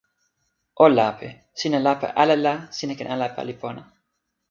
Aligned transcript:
o 0.85 0.85
lape. 0.95 1.29
sina 1.63 1.79
lape 1.87 2.07
ala 2.21 2.35
la 2.45 2.53
sina 2.77 2.93
ken 2.97 3.11
ala 3.13 3.25
pali 3.35 3.53
pona. 3.61 3.81